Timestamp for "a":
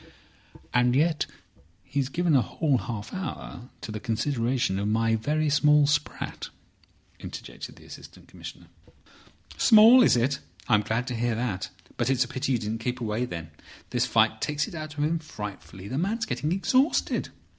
2.35-2.41, 12.23-12.27